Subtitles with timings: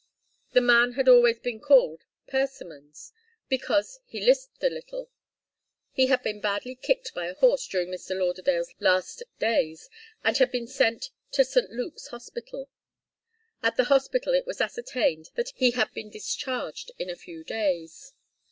[0.53, 3.13] The man had always been called Persimmons,
[3.47, 5.11] because he lisped a little.
[5.91, 8.17] He had been badly kicked by a horse during Mr.
[8.17, 9.91] Lauderdale's last days,
[10.23, 11.69] and had been sent to St.
[11.69, 12.67] Luke's Hospital.
[13.61, 18.13] At the hospital it was ascertained that he had been discharged in a few days.